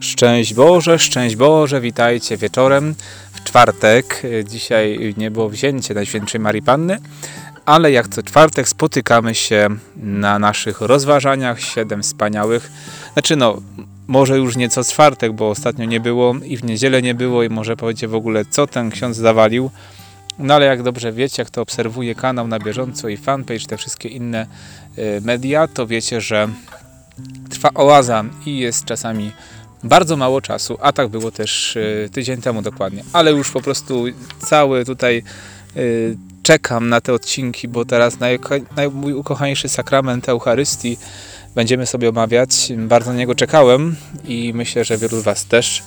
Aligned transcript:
Szczęść 0.00 0.54
Boże, 0.54 0.98
szczęść 0.98 1.36
Boże, 1.36 1.80
witajcie 1.80 2.36
wieczorem 2.36 2.94
w 3.32 3.44
czwartek. 3.44 4.22
Dzisiaj 4.44 5.14
nie 5.16 5.30
było 5.30 5.48
wzięcie 5.48 5.94
Najświętszej 5.94 6.40
Marii 6.40 6.62
Panny, 6.62 6.98
ale 7.64 7.92
jak 7.92 8.08
co 8.08 8.22
czwartek 8.22 8.68
spotykamy 8.68 9.34
się 9.34 9.68
na 9.96 10.38
naszych 10.38 10.80
rozważaniach 10.80 11.60
siedem 11.60 12.02
wspaniałych. 12.02 12.70
Znaczy 13.12 13.36
no, 13.36 13.62
może 14.06 14.36
już 14.36 14.56
nie 14.56 14.68
co 14.68 14.84
czwartek, 14.84 15.32
bo 15.32 15.50
ostatnio 15.50 15.84
nie 15.84 16.00
było 16.00 16.34
i 16.44 16.56
w 16.56 16.64
niedzielę 16.64 17.02
nie 17.02 17.14
było 17.14 17.42
i 17.42 17.48
może 17.48 17.76
powiecie 17.76 18.08
w 18.08 18.14
ogóle 18.14 18.44
co 18.44 18.66
ten 18.66 18.90
ksiądz 18.90 19.16
zawalił. 19.16 19.70
No 20.38 20.54
ale 20.54 20.66
jak 20.66 20.82
dobrze 20.82 21.12
wiecie, 21.12 21.42
jak 21.42 21.50
to 21.50 21.62
obserwuje 21.62 22.14
kanał 22.14 22.48
na 22.48 22.58
bieżąco 22.58 23.08
i 23.08 23.16
fanpage, 23.16 23.66
te 23.66 23.76
wszystkie 23.76 24.08
inne 24.08 24.46
y, 24.98 25.20
media, 25.24 25.68
to 25.68 25.86
wiecie, 25.86 26.20
że 26.20 26.48
trwa 27.50 27.70
oaza 27.74 28.24
i 28.46 28.58
jest 28.58 28.84
czasami 28.84 29.32
bardzo 29.88 30.16
mało 30.16 30.40
czasu, 30.40 30.78
a 30.80 30.92
tak 30.92 31.08
było 31.08 31.30
też 31.30 31.76
y, 31.76 32.08
tydzień 32.12 32.40
temu 32.40 32.62
dokładnie, 32.62 33.04
ale 33.12 33.32
już 33.32 33.50
po 33.50 33.60
prostu 33.60 34.04
cały 34.38 34.84
tutaj 34.84 35.22
y, 35.76 36.16
czekam 36.42 36.88
na 36.88 37.00
te 37.00 37.12
odcinki, 37.12 37.68
bo 37.68 37.84
teraz 37.84 38.16
mój 38.92 39.12
ukochańszy 39.12 39.68
sakrament 39.68 40.28
Eucharystii 40.28 40.98
będziemy 41.54 41.86
sobie 41.86 42.08
omawiać. 42.08 42.72
Bardzo 42.76 43.12
na 43.12 43.18
niego 43.18 43.34
czekałem 43.34 43.96
i 44.24 44.52
myślę, 44.54 44.84
że 44.84 44.98
wielu 44.98 45.20
z 45.20 45.24
Was 45.24 45.44
też. 45.44 45.82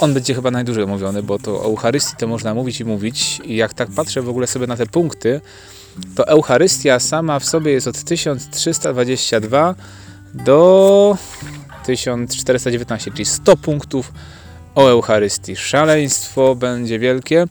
On 0.00 0.14
będzie 0.14 0.34
chyba 0.34 0.50
najdłużej 0.50 0.84
omówiony, 0.84 1.22
bo 1.22 1.38
to 1.38 1.60
o 1.60 1.64
Eucharystii 1.64 2.16
to 2.16 2.26
można 2.26 2.54
mówić 2.54 2.80
i 2.80 2.84
mówić. 2.84 3.40
I 3.44 3.56
jak 3.56 3.74
tak 3.74 3.88
patrzę 3.96 4.22
w 4.22 4.28
ogóle 4.28 4.46
sobie 4.46 4.66
na 4.66 4.76
te 4.76 4.86
punkty, 4.86 5.40
to 6.14 6.28
Eucharystia 6.28 7.00
sama 7.00 7.38
w 7.38 7.44
sobie 7.44 7.72
jest 7.72 7.86
od 7.86 8.02
1322 8.04 9.74
do 10.34 11.18
1419, 11.84 13.10
czyli 13.10 13.24
100 13.24 13.56
punktów 13.56 14.12
o 14.74 14.88
Eucharystii. 14.88 15.56
Szaleństwo 15.56 16.54
będzie 16.54 16.98
wielkie, 16.98 17.46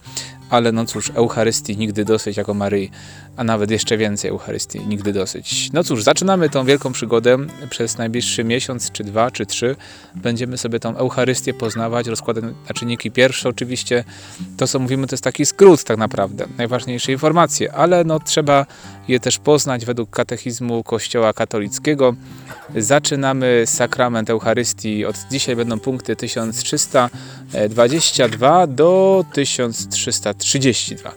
ale 0.54 0.72
no 0.72 0.86
cóż, 0.86 1.12
Eucharystii 1.16 1.78
nigdy 1.78 2.06
dosyć 2.06 2.38
jako 2.38 2.54
Maryi, 2.54 2.92
a 3.38 3.44
nawet 3.44 3.72
jeszcze 3.72 3.98
więcej 3.98 4.30
Eucharystii 4.30 4.80
nigdy 4.88 5.14
dosyć. 5.14 5.70
No 5.74 5.84
cóż, 5.84 6.04
zaczynamy 6.04 6.50
tą 6.50 6.66
wielką 6.66 6.92
przygodę 6.92 7.38
przez 7.70 7.98
najbliższy 7.98 8.44
miesiąc, 8.44 8.92
czy 8.92 9.04
dwa, 9.04 9.32
czy 9.32 9.46
trzy. 9.46 9.76
Będziemy 10.16 10.58
sobie 10.58 10.80
tą 10.80 10.98
Eucharystię 10.98 11.54
poznawać, 11.54 12.08
rozkładem 12.08 12.54
na 12.70 12.74
czynniki 12.74 13.12
pierwsze. 13.12 13.50
Oczywiście 13.50 14.04
to, 14.58 14.68
co 14.68 14.80
mówimy, 14.80 15.08
to 15.08 15.14
jest 15.14 15.24
taki 15.24 15.46
skrót 15.46 15.84
tak 15.84 15.98
naprawdę, 15.98 16.46
najważniejsze 16.58 17.12
informacje, 17.12 17.74
ale 17.74 18.04
no 18.04 18.20
trzeba 18.20 18.66
je 19.08 19.20
też 19.20 19.38
poznać 19.38 19.86
według 19.86 20.10
katechizmu 20.10 20.84
Kościoła 20.84 21.34
katolickiego. 21.34 22.16
Zaczynamy 22.76 23.64
sakrament 23.66 24.30
Eucharystii. 24.30 25.06
Od 25.06 25.16
dzisiaj 25.32 25.56
będą 25.56 25.80
punkty 25.80 26.16
1322 26.16 28.68
do 28.68 29.26
1332. 30.44 31.12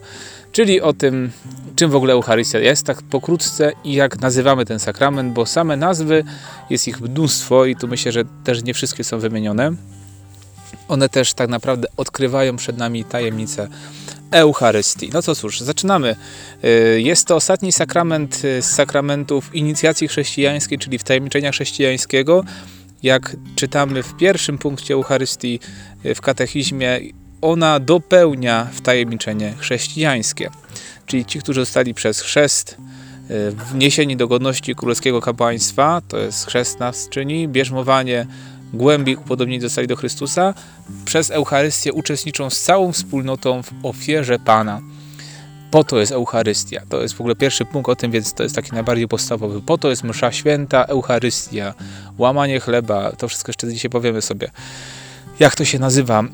Czyli 0.52 0.80
o 0.80 0.92
tym, 0.92 1.30
czym 1.76 1.90
w 1.90 1.96
ogóle 1.96 2.12
Eucharystia 2.12 2.58
jest, 2.58 2.86
tak 2.86 3.02
pokrótce 3.02 3.72
i 3.84 3.94
jak 3.94 4.20
nazywamy 4.20 4.66
ten 4.66 4.78
sakrament, 4.78 5.32
bo 5.32 5.46
same 5.46 5.76
nazwy, 5.76 6.24
jest 6.70 6.88
ich 6.88 7.00
mnóstwo 7.00 7.64
i 7.64 7.76
tu 7.76 7.88
myślę, 7.88 8.12
że 8.12 8.24
też 8.44 8.62
nie 8.62 8.74
wszystkie 8.74 9.04
są 9.04 9.18
wymienione. 9.18 9.72
One 10.88 11.08
też 11.08 11.34
tak 11.34 11.48
naprawdę 11.48 11.88
odkrywają 11.96 12.56
przed 12.56 12.78
nami 12.78 13.04
tajemnicę 13.04 13.68
Eucharystii. 14.30 15.10
No 15.12 15.22
to 15.22 15.34
cóż, 15.34 15.60
zaczynamy. 15.60 16.16
Y, 16.64 17.00
jest 17.02 17.26
to 17.26 17.36
ostatni 17.36 17.72
sakrament 17.72 18.36
z 18.36 18.64
sakramentów 18.64 19.54
inicjacji 19.54 20.08
chrześcijańskiej, 20.08 20.78
czyli 20.78 20.98
wtajemniczenia 20.98 21.52
chrześcijańskiego. 21.52 22.44
Jak 23.02 23.36
czytamy 23.56 24.02
w 24.02 24.16
pierwszym 24.16 24.58
punkcie 24.58 24.94
Eucharystii 24.94 25.60
y, 26.06 26.14
w 26.14 26.20
katechizmie, 26.20 27.00
ona 27.42 27.80
dopełnia 27.80 28.68
wtajemniczenie 28.72 29.54
chrześcijańskie. 29.58 30.50
Czyli 31.06 31.24
ci, 31.24 31.38
którzy 31.38 31.60
zostali 31.60 31.94
przez 31.94 32.20
chrzest 32.20 32.76
y, 33.30 33.52
wniesieni 33.52 34.16
do 34.16 34.28
godności 34.28 34.74
królewskiego 34.74 35.20
kapłaństwa, 35.20 36.02
to 36.08 36.18
jest 36.18 36.46
chrzest 36.46 36.80
nas 36.80 37.08
czyni, 37.08 37.48
bierzmowanie 37.48 38.26
głębiej 38.74 39.16
upodobnieni 39.16 39.60
zostali 39.60 39.86
do 39.86 39.96
Chrystusa, 39.96 40.54
przez 41.04 41.30
Eucharystię 41.30 41.92
uczestniczą 41.92 42.50
z 42.50 42.60
całą 42.60 42.92
wspólnotą 42.92 43.62
w 43.62 43.70
ofierze 43.82 44.38
Pana. 44.38 44.80
Po 45.70 45.84
to 45.84 45.98
jest 45.98 46.12
Eucharystia. 46.12 46.82
To 46.88 47.02
jest 47.02 47.14
w 47.14 47.20
ogóle 47.20 47.36
pierwszy 47.36 47.64
punkt 47.64 47.88
o 47.88 47.96
tym, 47.96 48.10
więc 48.10 48.34
to 48.34 48.42
jest 48.42 48.54
taki 48.54 48.72
najbardziej 48.72 49.08
podstawowy. 49.08 49.62
Po 49.62 49.78
to 49.78 49.90
jest 49.90 50.04
msza 50.04 50.32
święta, 50.32 50.84
Eucharystia, 50.84 51.74
łamanie 52.18 52.60
chleba. 52.60 53.12
To 53.12 53.28
wszystko 53.28 53.50
jeszcze 53.50 53.68
dzisiaj 53.68 53.90
powiemy 53.90 54.22
sobie. 54.22 54.50
Jak 55.40 55.54
to 55.54 55.64
się 55.64 55.78
nazywa? 55.78 56.24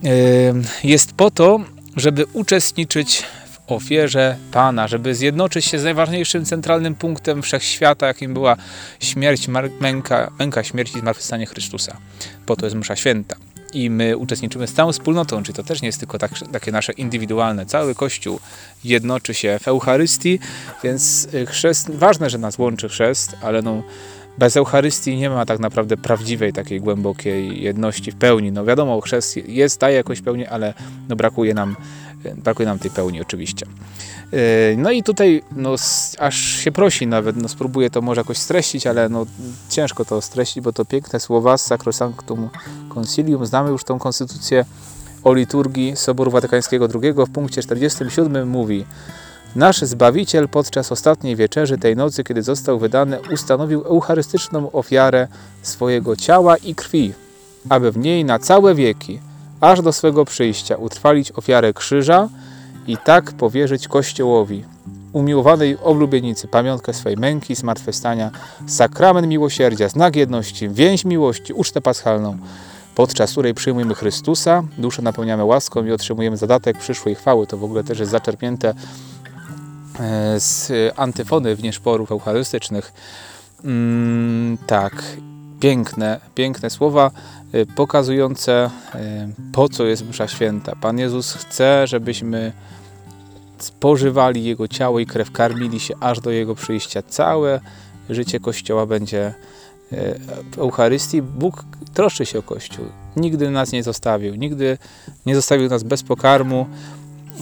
Jest 0.84 1.12
po 1.12 1.30
to, 1.30 1.60
żeby 1.96 2.26
uczestniczyć 2.32 3.22
w 3.52 3.72
ofierze 3.72 4.36
Pana, 4.52 4.88
żeby 4.88 5.14
zjednoczyć 5.14 5.64
się 5.64 5.78
z 5.78 5.84
najważniejszym 5.84 6.44
centralnym 6.44 6.94
punktem 6.94 7.42
wszechświata, 7.42 8.06
jakim 8.06 8.34
była 8.34 8.56
śmierć, 9.00 9.48
męka, 9.80 10.30
męka 10.38 10.64
śmierci 10.64 10.96
i 10.96 11.00
zmartwychwstanie 11.00 11.46
Chrystusa. 11.46 11.96
Po 12.46 12.56
to 12.56 12.66
jest 12.66 12.76
msza 12.76 12.96
święta 12.96 13.36
i 13.72 13.90
my 13.90 14.16
uczestniczymy 14.16 14.66
z 14.66 14.72
całą 14.72 14.92
wspólnotą, 14.92 15.42
czyli 15.42 15.56
to 15.56 15.62
też 15.62 15.82
nie 15.82 15.88
jest 15.88 15.98
tylko 15.98 16.18
tak, 16.18 16.30
takie 16.52 16.72
nasze 16.72 16.92
indywidualne. 16.92 17.66
Cały 17.66 17.94
Kościół 17.94 18.40
jednoczy 18.84 19.34
się 19.34 19.58
w 19.62 19.68
Eucharystii, 19.68 20.38
więc 20.84 21.28
y, 21.34 21.46
chrzest, 21.46 21.90
ważne, 21.90 22.30
że 22.30 22.38
nas 22.38 22.58
łączy 22.58 22.88
chrzest, 22.88 23.36
ale 23.42 23.62
no, 23.62 23.82
bez 24.38 24.56
Eucharystii 24.56 25.16
nie 25.16 25.30
ma 25.30 25.46
tak 25.46 25.60
naprawdę 25.60 25.96
prawdziwej 25.96 26.52
takiej 26.52 26.80
głębokiej 26.80 27.62
jedności 27.62 28.12
w 28.12 28.16
pełni. 28.16 28.52
No 28.52 28.64
wiadomo, 28.64 29.00
chrzest 29.00 29.36
jest, 29.36 29.80
daje 29.80 29.96
jakąś 29.96 30.20
pełnię, 30.20 30.50
ale 30.50 30.74
no, 31.08 31.16
brakuje, 31.16 31.54
nam, 31.54 31.76
brakuje 32.36 32.68
nam 32.68 32.78
tej 32.78 32.90
pełni 32.90 33.20
oczywiście. 33.20 33.66
Y, 34.34 34.76
no 34.78 34.90
i 34.90 35.02
tutaj 35.02 35.42
no, 35.56 35.74
aż 36.18 36.36
się 36.36 36.72
prosi 36.72 37.06
nawet, 37.06 37.36
no 37.36 37.48
spróbuję 37.48 37.90
to 37.90 38.02
może 38.02 38.20
jakoś 38.20 38.38
streścić, 38.38 38.86
ale 38.86 39.08
no, 39.08 39.26
ciężko 39.68 40.04
to 40.04 40.20
streścić, 40.20 40.64
bo 40.64 40.72
to 40.72 40.84
piękne 40.84 41.20
słowa 41.20 41.58
z 41.58 41.66
Sacrosanctum 41.66 42.50
Concilium. 42.88 43.46
Znamy 43.46 43.70
już 43.70 43.84
tą 43.84 43.98
konstytucję 43.98 44.64
o 45.24 45.34
liturgii 45.34 45.96
Soboru 45.96 46.30
Watykańskiego 46.30 46.88
II 47.02 47.12
w 47.12 47.32
punkcie 47.32 47.62
47 47.62 48.48
mówi 48.48 48.84
Nasz 49.56 49.80
Zbawiciel 49.80 50.48
podczas 50.48 50.92
ostatniej 50.92 51.36
wieczerzy 51.36 51.78
tej 51.78 51.96
nocy, 51.96 52.24
kiedy 52.24 52.42
został 52.42 52.78
wydany, 52.78 53.18
ustanowił 53.32 53.82
eucharystyczną 53.82 54.72
ofiarę 54.72 55.28
swojego 55.62 56.16
ciała 56.16 56.56
i 56.56 56.74
krwi, 56.74 57.12
aby 57.68 57.92
w 57.92 57.98
niej 57.98 58.24
na 58.24 58.38
całe 58.38 58.74
wieki, 58.74 59.20
aż 59.60 59.82
do 59.82 59.92
swego 59.92 60.24
przyjścia, 60.24 60.76
utrwalić 60.76 61.32
ofiarę 61.32 61.72
krzyża, 61.72 62.28
i 62.86 62.96
tak 62.96 63.32
powierzyć 63.32 63.88
Kościołowi, 63.88 64.64
umiłowanej 65.12 65.78
oblubienicy, 65.82 66.48
pamiątkę 66.48 66.94
swej 66.94 67.16
męki, 67.16 67.54
zmartwychwstania, 67.54 68.30
sakrament 68.66 69.26
miłosierdzia, 69.28 69.88
znak 69.88 70.16
jedności, 70.16 70.68
więź 70.68 71.04
miłości, 71.04 71.52
ucztę 71.52 71.80
paschalną, 71.80 72.38
podczas 72.94 73.32
której 73.32 73.54
przyjmujemy 73.54 73.94
Chrystusa, 73.94 74.62
duszę 74.78 75.02
napełniamy 75.02 75.44
łaską 75.44 75.84
i 75.84 75.92
otrzymujemy 75.92 76.36
zadatek 76.36 76.78
przyszłej 76.78 77.14
chwały. 77.14 77.46
To 77.46 77.56
w 77.56 77.64
ogóle 77.64 77.84
też 77.84 77.98
jest 77.98 78.12
zaczerpnięte 78.12 78.74
z 80.36 80.70
antyfony 80.96 81.56
w 81.56 81.62
nieszporów 81.62 82.12
eucharystycznych. 82.12 82.92
Mm, 83.64 84.58
tak, 84.66 85.02
piękne, 85.60 86.20
piękne 86.34 86.70
słowa 86.70 87.10
e, 87.52 87.66
pokazujące 87.66 88.70
e, 88.94 89.28
po 89.52 89.68
co 89.68 89.84
jest 89.84 90.08
msza 90.08 90.28
święta. 90.28 90.72
Pan 90.80 90.98
Jezus 90.98 91.34
chce, 91.34 91.86
żebyśmy 91.86 92.52
spożywali 93.58 94.44
Jego 94.44 94.68
ciało 94.68 95.00
i 95.00 95.06
krew, 95.06 95.30
karmili 95.30 95.80
się 95.80 95.94
aż 96.00 96.20
do 96.20 96.30
Jego 96.30 96.54
przyjścia. 96.54 97.02
Całe 97.02 97.60
życie 98.10 98.40
Kościoła 98.40 98.86
będzie 98.86 99.26
e, 99.26 99.34
w 100.52 100.58
Eucharystii. 100.58 101.22
Bóg 101.22 101.64
troszczy 101.94 102.26
się 102.26 102.38
o 102.38 102.42
Kościół. 102.42 102.84
Nigdy 103.16 103.50
nas 103.50 103.72
nie 103.72 103.82
zostawił. 103.82 104.34
Nigdy 104.34 104.78
nie 105.26 105.34
zostawił 105.34 105.68
nas 105.68 105.82
bez 105.82 106.02
pokarmu, 106.02 106.66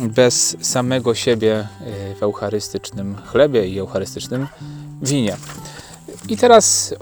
bez 0.00 0.56
samego 0.60 1.14
siebie 1.14 1.54
e, 1.54 2.14
w 2.14 2.22
eucharystycznym 2.22 3.16
chlebie 3.26 3.68
i 3.68 3.78
eucharystycznym 3.78 4.46
winie. 5.02 5.36
I 6.28 6.36
teraz 6.36 6.94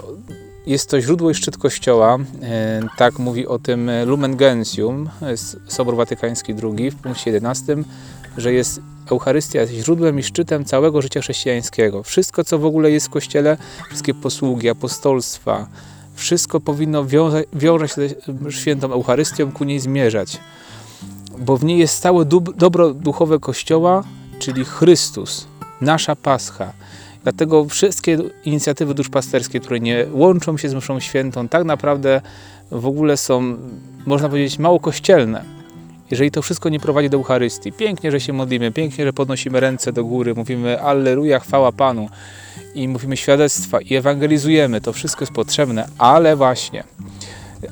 jest 0.67 0.91
to 0.91 1.01
źródło 1.01 1.31
i 1.31 1.35
szczyt 1.35 1.57
Kościoła. 1.57 2.19
E, 2.43 2.81
tak 2.97 3.19
mówi 3.19 3.47
o 3.47 3.59
tym 3.59 3.91
Lumen 4.07 4.37
Gentium, 4.37 5.11
Sobor 5.67 5.97
Watykański 5.97 6.55
II 6.63 6.91
w 6.91 6.97
punkcie 6.97 7.31
11, 7.31 7.77
że 8.37 8.53
jest 8.53 8.81
Eucharystia 9.11 9.61
jest 9.61 9.73
źródłem 9.73 10.19
i 10.19 10.23
szczytem 10.23 10.65
całego 10.65 11.03
życia 11.03 11.21
chrześcijańskiego. 11.21 12.03
Wszystko, 12.03 12.45
co 12.45 12.59
w 12.59 12.65
ogóle 12.65 12.91
jest 12.91 13.07
w 13.07 13.11
Kościele, 13.11 13.57
wszystkie 13.89 14.15
posługi, 14.15 14.69
apostolstwa, 14.69 15.67
wszystko 16.15 16.61
powinno 16.61 17.05
wiąże, 17.05 17.45
wiąże 17.53 17.89
się 17.89 17.95
z 17.95 18.55
świętą 18.55 18.93
Eucharystią, 18.93 19.53
ku 19.53 19.65
niej 19.65 19.81
zmierzać. 19.81 20.39
Bo 21.41 21.57
w 21.57 21.65
niej 21.65 21.79
jest 21.79 21.95
stałe 21.95 22.25
dobro 22.57 22.95
duchowe 22.95 23.39
Kościoła, 23.39 24.05
czyli 24.39 24.65
Chrystus, 24.65 25.47
nasza 25.81 26.17
Pascha. 26.17 26.73
Dlatego 27.23 27.65
wszystkie 27.65 28.19
inicjatywy 28.45 28.95
duszpasterskie, 28.95 29.61
które 29.61 29.81
nie 29.81 30.07
łączą 30.13 30.57
się 30.57 30.69
z 30.69 30.75
mszą 30.75 31.01
świętą, 31.01 31.49
tak 31.49 31.65
naprawdę 31.65 32.21
w 32.71 32.87
ogóle 32.87 33.17
są, 33.17 33.57
można 34.07 34.29
powiedzieć, 34.29 34.59
mało 34.59 34.81
kościelne. 34.81 35.45
Jeżeli 36.11 36.31
to 36.31 36.43
wszystko 36.43 36.69
nie 36.69 36.81
prowadzi 36.81 37.11
do 37.11 37.17
Eucharystii, 37.17 37.73
pięknie, 37.73 38.11
że 38.11 38.21
się 38.21 38.33
modlimy, 38.33 38.73
pięknie, 38.73 39.05
że 39.05 39.13
podnosimy 39.13 39.61
ręce 39.61 39.93
do 39.93 40.05
góry, 40.05 40.35
mówimy 40.35 40.83
Alleluja, 40.83 41.41
chwała 41.41 41.73
Panu 41.73 42.09
i 42.75 42.89
mówimy 42.89 43.17
świadectwa 43.17 43.81
i 43.81 43.95
ewangelizujemy, 43.95 44.81
to 44.81 44.93
wszystko 44.93 45.23
jest 45.23 45.33
potrzebne, 45.33 45.89
ale 45.99 46.37
właśnie 46.37 46.85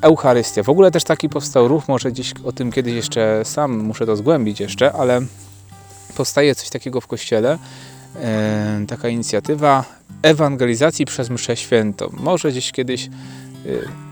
Eucharystia. 0.00 0.62
W 0.62 0.68
ogóle 0.68 0.90
też 0.90 1.04
taki 1.04 1.28
powstał 1.28 1.68
ruch, 1.68 1.88
może 1.88 2.12
gdzieś 2.12 2.32
o 2.44 2.52
tym 2.52 2.72
kiedyś 2.72 2.94
jeszcze 2.94 3.40
sam 3.44 3.78
muszę 3.78 4.06
to 4.06 4.16
zgłębić 4.16 4.60
jeszcze, 4.60 4.92
ale 4.92 5.20
powstaje 6.16 6.54
coś 6.54 6.70
takiego 6.70 7.00
w 7.00 7.06
Kościele, 7.06 7.58
e, 8.16 8.84
taka 8.88 9.08
inicjatywa 9.08 9.84
ewangelizacji 10.22 11.04
przez 11.04 11.30
mszę 11.30 11.56
świętą. 11.56 12.10
Może 12.12 12.50
gdzieś 12.50 12.72
kiedyś 12.72 13.06
e, 13.06 13.08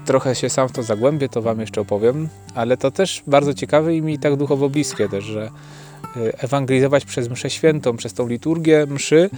trochę 0.07 0.35
się 0.35 0.51
sam 0.51 0.69
w 0.69 0.73
to 0.73 0.83
zagłębię, 0.83 1.29
to 1.29 1.43
Wam 1.43 1.61
jeszcze 1.61 1.81
opowiem, 1.81 2.29
ale 2.55 2.77
to 2.77 2.91
też 2.91 3.23
bardzo 3.27 3.55
ciekawe 3.55 3.97
i 3.97 4.03
mi 4.03 4.19
tak 4.19 4.37
duchowo 4.37 4.69
bliskie 4.69 5.09
też, 5.09 5.25
że 5.25 5.51
e, 6.17 6.43
ewangelizować 6.43 7.05
przez 7.05 7.29
mszę 7.29 7.51
świętą, 7.51 7.97
przez 7.97 8.15
tą 8.15 8.29
liturgię 8.29 8.87
mszy, 8.87 9.31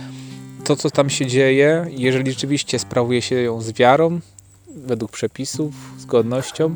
to 0.64 0.76
co 0.76 0.90
tam 0.90 1.10
się 1.10 1.26
dzieje, 1.26 1.86
jeżeli 1.90 2.32
rzeczywiście 2.32 2.78
sprawuje 2.78 3.22
się 3.22 3.34
ją 3.34 3.60
z 3.60 3.72
wiarą, 3.72 4.20
według 4.76 5.10
przepisów, 5.10 5.74
z 5.98 6.04
godnością, 6.04 6.74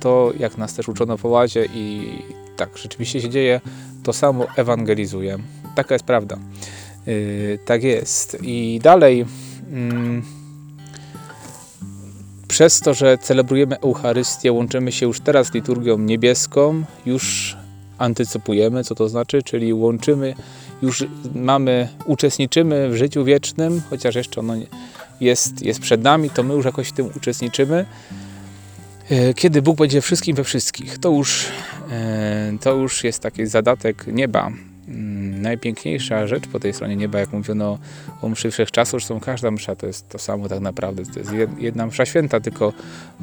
to 0.00 0.32
jak 0.38 0.58
nas 0.58 0.74
też 0.74 0.88
uczono 0.88 1.18
po 1.18 1.28
łazie 1.28 1.68
i 1.74 2.08
tak 2.56 2.78
rzeczywiście 2.78 3.20
się 3.20 3.30
dzieje, 3.30 3.60
to 4.02 4.12
samo 4.12 4.46
ewangelizuje. 4.56 5.38
Taka 5.74 5.94
jest 5.94 6.04
prawda. 6.04 6.38
Yy, 7.06 7.58
tak 7.64 7.82
jest. 7.82 8.38
I 8.42 8.80
dalej, 8.82 9.18
yy, 9.18 9.26
przez 12.48 12.80
to, 12.80 12.94
że 12.94 13.18
celebrujemy 13.18 13.80
Eucharystię, 13.80 14.52
łączymy 14.52 14.92
się 14.92 15.06
już 15.06 15.20
teraz 15.20 15.46
z 15.46 15.54
liturgią 15.54 15.98
niebieską, 15.98 16.84
już 17.06 17.56
antycypujemy, 17.98 18.84
co 18.84 18.94
to 18.94 19.08
znaczy, 19.08 19.42
czyli 19.42 19.74
łączymy, 19.74 20.34
już 20.82 21.04
mamy, 21.34 21.88
uczestniczymy 22.04 22.88
w 22.88 22.96
życiu 22.96 23.24
wiecznym, 23.24 23.82
chociaż 23.90 24.14
jeszcze 24.14 24.40
ono 24.40 24.54
jest, 25.20 25.62
jest 25.62 25.80
przed 25.80 26.02
nami, 26.02 26.30
to 26.30 26.42
my 26.42 26.54
już 26.54 26.64
jakoś 26.64 26.88
w 26.88 26.92
tym 26.92 27.10
uczestniczymy. 27.16 27.86
E, 29.10 29.34
kiedy 29.34 29.62
Bóg 29.62 29.78
będzie 29.78 30.00
wszystkim 30.00 30.36
we 30.36 30.44
wszystkich, 30.44 30.98
to 30.98 31.10
już, 31.10 31.46
e, 31.90 32.52
to 32.60 32.74
już 32.74 33.04
jest 33.04 33.22
taki 33.22 33.46
zadatek 33.46 34.06
nieba. 34.06 34.50
Mm, 34.88 35.42
najpiękniejsza 35.42 36.26
rzecz 36.26 36.46
po 36.46 36.60
tej 36.60 36.72
stronie 36.72 36.96
nieba, 36.96 37.18
jak 37.18 37.32
mówiono 37.32 37.78
o 38.22 38.28
mszy 38.28 38.50
wszechczasu, 38.50 38.90
zresztą 38.90 39.20
każda 39.20 39.50
msza 39.50 39.76
to 39.76 39.86
jest 39.86 40.08
to 40.08 40.18
samo 40.18 40.48
tak 40.48 40.60
naprawdę. 40.60 41.02
To 41.06 41.18
jest 41.18 41.30
jedna 41.58 41.86
msza 41.86 42.06
święta, 42.06 42.40
tylko 42.40 42.72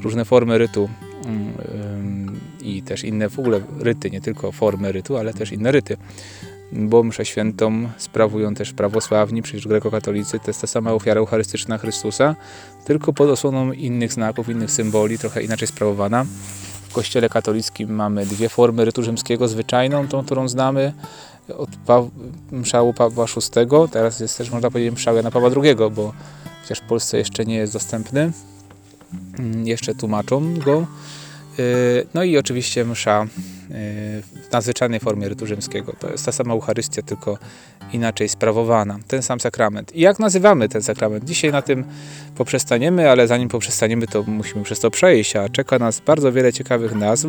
różne 0.03 0.25
formy 0.25 0.57
rytu 0.57 0.89
mm, 1.25 2.39
i 2.62 2.81
też 2.81 3.03
inne 3.03 3.30
w 3.30 3.39
ogóle 3.39 3.62
ryty, 3.80 4.12
nie 4.12 4.21
tylko 4.21 4.51
formy 4.51 4.91
rytu, 4.91 5.18
ale 5.18 5.33
też 5.33 5.51
inne 5.51 5.71
ryty 5.71 5.98
bo 6.71 7.03
mszę 7.03 7.25
świętą 7.25 7.89
sprawują 7.97 8.53
też 8.53 8.73
prawosławni, 8.73 9.41
przecież 9.41 9.67
grekokatolicy, 9.67 10.39
to 10.39 10.45
jest 10.47 10.62
ta 10.62 10.67
sama 10.67 10.94
ofiara 10.94 11.19
eucharystyczna 11.19 11.77
Chrystusa, 11.77 12.35
tylko 12.85 13.13
pod 13.13 13.29
osłoną 13.29 13.71
innych 13.71 14.13
znaków, 14.13 14.50
innych 14.50 14.71
symboli, 14.71 15.19
trochę 15.19 15.44
inaczej 15.44 15.67
sprawowana. 15.67 16.25
W 16.89 16.94
kościele 16.94 17.29
katolickim 17.29 17.95
mamy 17.95 18.25
dwie 18.25 18.50
formy 18.50 18.85
rytu 18.85 19.03
rzymskiego, 19.03 19.47
zwyczajną, 19.47 20.07
tą, 20.07 20.25
którą 20.25 20.47
znamy 20.47 20.94
od 21.57 21.69
pa 21.85 22.03
mszału 22.51 22.94
Pawła 22.94 23.25
VI, 23.25 23.89
teraz 23.91 24.19
jest 24.19 24.38
też, 24.38 24.51
można 24.51 24.71
powiedzieć, 24.71 24.94
mszał 24.94 25.15
Jana 25.15 25.31
Pawła 25.31 25.50
II, 25.63 25.75
bo 25.75 26.13
chociaż 26.62 26.79
w 26.79 26.88
Polsce 26.88 27.17
jeszcze 27.17 27.45
nie 27.45 27.56
jest 27.56 27.73
dostępny, 27.73 28.31
mm, 29.39 29.67
jeszcze 29.67 29.95
tłumaczą 29.95 30.59
go. 30.59 30.85
Y, 31.59 32.07
no 32.13 32.23
i 32.23 32.37
oczywiście 32.37 32.85
msza 32.85 33.27
w 34.49 34.51
nadzwyczajnej 34.51 34.99
formie 34.99 35.29
rytu 35.29 35.47
rzymskiego. 35.47 35.93
To 35.99 36.11
jest 36.11 36.25
ta 36.25 36.31
sama 36.31 36.53
Eucharystia, 36.53 37.01
tylko 37.01 37.37
inaczej 37.93 38.29
sprawowana. 38.29 38.99
Ten 39.07 39.21
sam 39.21 39.39
sakrament. 39.39 39.95
I 39.95 40.01
jak 40.01 40.19
nazywamy 40.19 40.69
ten 40.69 40.83
sakrament? 40.83 41.25
Dzisiaj 41.25 41.51
na 41.51 41.61
tym 41.61 41.83
poprzestaniemy, 42.35 43.09
ale 43.09 43.27
zanim 43.27 43.49
poprzestaniemy, 43.49 44.07
to 44.07 44.23
musimy 44.23 44.63
przez 44.63 44.79
to 44.79 44.91
przejść, 44.91 45.35
a 45.35 45.49
czeka 45.49 45.79
nas 45.79 45.99
bardzo 45.99 46.31
wiele 46.31 46.53
ciekawych 46.53 46.95
nazw, 46.95 47.27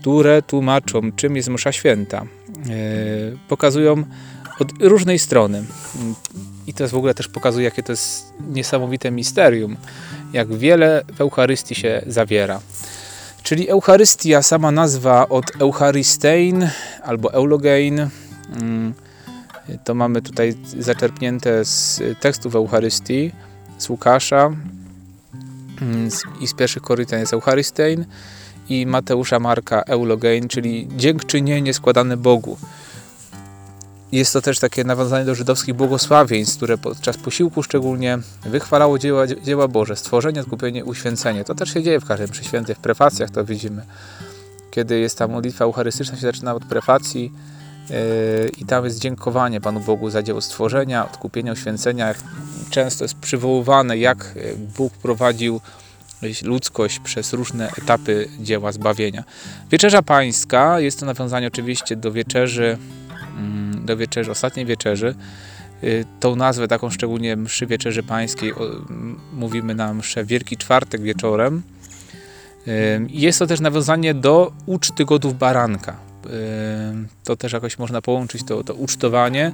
które 0.00 0.42
tłumaczą, 0.42 1.12
czym 1.12 1.36
jest 1.36 1.48
msza 1.48 1.72
święta. 1.72 2.22
E, 2.22 2.26
pokazują 3.48 4.04
od 4.58 4.82
różnej 4.82 5.18
strony. 5.18 5.64
I 6.66 6.74
to 6.74 6.88
w 6.88 6.94
ogóle 6.94 7.14
też 7.14 7.28
pokazuje, 7.28 7.64
jakie 7.64 7.82
to 7.82 7.92
jest 7.92 8.32
niesamowite 8.50 9.10
misterium, 9.10 9.76
jak 10.32 10.54
wiele 10.54 11.02
w 11.16 11.20
Eucharystii 11.20 11.74
się 11.74 12.02
zawiera. 12.06 12.60
Czyli 13.44 13.70
Eucharystia, 13.70 14.42
sama 14.42 14.70
nazwa 14.70 15.28
od 15.28 15.44
Eucharistein 15.60 16.68
albo 17.02 17.32
Eulogein. 17.32 18.08
Mm, 18.60 18.94
to 19.84 19.94
mamy 19.94 20.22
tutaj 20.22 20.54
zaczerpnięte 20.78 21.64
z 21.64 22.02
tekstów 22.20 22.54
Eucharystii, 22.54 23.32
z 23.78 23.88
Łukasza 23.88 24.52
mm, 25.82 26.08
i 26.40 26.46
z 26.46 26.54
pierwszych 26.54 26.82
Koryntian 26.82 27.20
jest 27.20 27.32
Eucharystein 27.32 28.04
i 28.68 28.86
Mateusza 28.86 29.40
Marka 29.40 29.82
Eulogein, 29.82 30.48
czyli 30.48 30.88
dziękczynienie 30.96 31.74
składane 31.74 32.16
Bogu. 32.16 32.56
Jest 34.14 34.32
to 34.32 34.42
też 34.42 34.58
takie 34.58 34.84
nawiązanie 34.84 35.24
do 35.24 35.34
żydowskich 35.34 35.74
błogosławieństw, 35.74 36.56
które 36.56 36.78
podczas 36.78 37.16
posiłku 37.16 37.62
szczególnie 37.62 38.18
wychwalało 38.44 38.98
dzieła, 38.98 39.26
dzieła 39.26 39.68
Boże, 39.68 39.96
stworzenie, 39.96 40.40
odkupienie, 40.40 40.84
uświęcenie. 40.84 41.44
To 41.44 41.54
też 41.54 41.74
się 41.74 41.82
dzieje 41.82 42.00
w 42.00 42.04
każdym 42.04 42.28
przy 42.28 42.74
w 42.74 42.78
prefacjach 42.78 43.30
to 43.30 43.44
widzimy. 43.44 43.82
Kiedy 44.70 44.98
jest 44.98 45.18
ta 45.18 45.28
modlitwa 45.28 45.64
eucharystyczna, 45.64 46.16
się 46.16 46.22
zaczyna 46.22 46.54
od 46.54 46.64
prefacji 46.64 47.32
yy, 47.90 47.96
i 48.58 48.64
tam 48.64 48.84
jest 48.84 48.98
dziękowanie 48.98 49.60
Panu 49.60 49.80
Bogu 49.80 50.10
za 50.10 50.22
dzieło 50.22 50.40
stworzenia, 50.40 51.04
odkupienia, 51.04 51.52
uświęcenia. 51.52 52.14
Często 52.70 53.04
jest 53.04 53.14
przywoływane, 53.14 53.98
jak 53.98 54.34
Bóg 54.76 54.92
prowadził 54.92 55.60
ludzkość 56.42 56.98
przez 56.98 57.32
różne 57.32 57.70
etapy 57.78 58.28
dzieła 58.40 58.72
zbawienia. 58.72 59.24
Wieczerza 59.70 60.02
Pańska 60.02 60.80
jest 60.80 61.00
to 61.00 61.06
nawiązanie 61.06 61.46
oczywiście 61.46 61.96
do 61.96 62.12
wieczerzy 62.12 62.78
do 63.84 63.96
wieczerzy, 63.96 64.30
ostatniej 64.30 64.66
wieczerzy. 64.66 65.14
Y, 65.84 66.04
tą 66.20 66.36
nazwę 66.36 66.68
taką 66.68 66.90
szczególnie 66.90 67.36
mszy 67.36 67.66
wieczerzy 67.66 68.02
pańskiej 68.02 68.52
mówimy 69.32 69.74
na 69.74 69.94
mszę 69.94 70.24
Wielki 70.24 70.56
Czwartek 70.56 71.02
wieczorem. 71.02 71.62
Y, 72.68 73.06
jest 73.08 73.38
to 73.38 73.46
też 73.46 73.60
nawiązanie 73.60 74.14
do 74.14 74.52
uczty 74.66 75.04
godów 75.04 75.38
baranka. 75.38 75.92
Y, 75.92 76.28
to 77.24 77.36
też 77.36 77.52
jakoś 77.52 77.78
można 77.78 78.02
połączyć 78.02 78.42
to, 78.44 78.64
to 78.64 78.74
ucztowanie. 78.74 79.52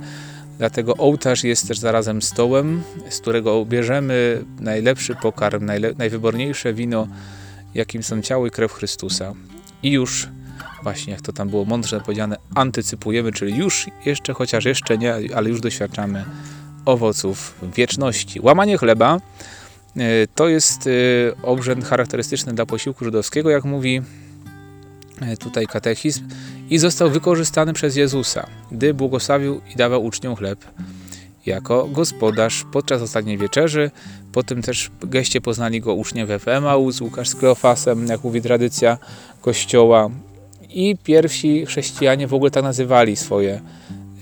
Dlatego 0.58 0.96
ołtarz 0.96 1.44
jest 1.44 1.68
też 1.68 1.78
zarazem 1.78 2.22
stołem, 2.22 2.82
z 3.08 3.20
którego 3.20 3.64
bierzemy 3.64 4.44
najlepszy 4.60 5.14
pokarm, 5.14 5.64
najle, 5.64 5.92
najwyborniejsze 5.98 6.74
wino, 6.74 7.08
jakim 7.74 8.02
są 8.02 8.22
ciało 8.22 8.46
i 8.46 8.50
krew 8.50 8.72
Chrystusa. 8.72 9.34
I 9.82 9.90
już 9.90 10.28
właśnie 10.82 11.12
jak 11.12 11.22
to 11.22 11.32
tam 11.32 11.48
było 11.48 11.64
mądrze 11.64 12.00
powiedziane, 12.00 12.36
antycypujemy, 12.54 13.32
czyli 13.32 13.56
już 13.56 13.86
jeszcze, 14.06 14.34
chociaż 14.34 14.64
jeszcze 14.64 14.98
nie, 14.98 15.14
ale 15.34 15.48
już 15.48 15.60
doświadczamy 15.60 16.24
owoców 16.84 17.54
wieczności. 17.76 18.40
Łamanie 18.40 18.78
chleba 18.78 19.20
e, 19.96 20.00
to 20.34 20.48
jest 20.48 20.86
e, 20.86 20.90
obrzęd 21.42 21.84
charakterystyczny 21.84 22.52
dla 22.52 22.66
posiłku 22.66 23.04
żydowskiego, 23.04 23.50
jak 23.50 23.64
mówi 23.64 24.02
e, 25.20 25.36
tutaj 25.36 25.66
katechizm, 25.66 26.28
i 26.70 26.78
został 26.78 27.10
wykorzystany 27.10 27.72
przez 27.72 27.96
Jezusa, 27.96 28.46
gdy 28.72 28.94
błogosławił 28.94 29.60
i 29.74 29.76
dawał 29.76 30.04
uczniom 30.04 30.36
chleb 30.36 30.64
jako 31.46 31.88
gospodarz 31.88 32.64
podczas 32.72 33.02
ostatniej 33.02 33.38
wieczerzy. 33.38 33.90
Potem 34.32 34.62
też 34.62 34.90
w 35.00 35.08
geście 35.08 35.40
poznali 35.40 35.80
go 35.80 35.94
uczniowie 35.94 36.38
w 36.38 36.48
Emaus, 36.48 37.00
Łukasz 37.00 37.28
z 37.28 37.34
Kleofasem, 37.34 38.06
jak 38.06 38.24
mówi 38.24 38.42
tradycja 38.42 38.98
kościoła 39.40 40.10
i 40.74 40.96
pierwsi 41.04 41.66
chrześcijanie 41.66 42.26
w 42.26 42.34
ogóle 42.34 42.50
tak 42.50 42.64
nazywali 42.64 43.16
swoje 43.16 43.60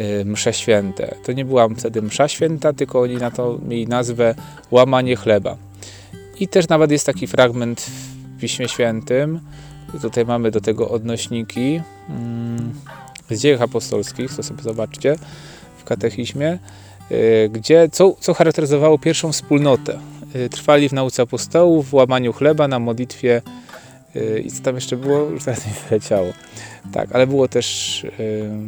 y, 0.01 0.25
msze 0.25 0.53
święte. 0.53 1.15
To 1.25 1.33
nie 1.33 1.45
była 1.45 1.69
wtedy 1.69 2.03
msza 2.03 2.29
święta, 2.29 2.73
tylko 2.73 3.01
oni 3.01 3.17
na 3.17 3.31
to 3.31 3.59
mieli 3.69 3.89
nazwę 3.89 4.35
łamanie 4.71 5.17
chleba. 5.17 5.57
I 6.41 6.49
też 6.49 6.69
nawet 6.69 6.91
jest 6.91 7.07
taki 7.07 7.27
fragment 7.27 7.81
w 7.81 8.41
Piśmie 8.41 8.69
Świętym, 8.69 9.41
tutaj 10.03 10.25
mamy 10.25 10.51
do 10.51 10.61
tego 10.61 10.89
odnośniki 10.89 11.81
mm, 12.09 12.73
z 13.31 13.41
dziejów 13.41 13.63
apostolskich, 13.63 14.37
to 14.37 14.43
sobie 14.43 14.63
zobaczcie 14.63 15.17
w 15.79 15.85
katechizmie, 15.85 16.59
y, 17.11 17.51
gdzie 17.53 17.89
co, 17.93 18.15
co 18.21 18.35
charakteryzowało 18.35 18.99
pierwszą 18.99 19.33
wspólnotę. 19.33 19.99
Y, 20.37 20.49
trwali 20.49 20.89
w 20.89 20.93
nauce 20.93 21.23
apostołów, 21.23 21.89
w 21.91 21.95
łamaniu 21.95 22.33
chleba, 22.33 22.69
na 22.69 22.79
modlitwie 22.79 23.43
I 24.45 24.51
co 24.51 24.63
tam 24.63 24.75
jeszcze 24.75 24.97
było? 24.97 25.19
Już 25.19 25.45
teraz 25.45 25.67
mi 25.67 25.73
wyleciało. 25.89 26.33
Tak, 26.93 27.09
ale 27.13 27.27
było 27.27 27.49
też 27.49 28.05
y, 28.05 28.11